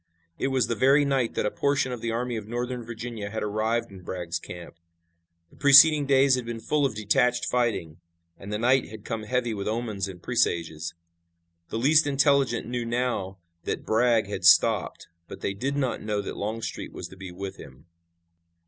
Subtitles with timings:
[0.39, 3.43] It was the very night that a portion of the Army of Northern Virginia had
[3.43, 4.73] arrived in Bragg's camp.
[5.51, 7.99] The preceding days had been full of detached fighting,
[8.35, 10.95] and the night had come heavy with omens and presages.
[11.69, 16.35] The least intelligent knew now that Bragg had stopped, but they did not know that
[16.35, 17.85] Longstreet was to be with him.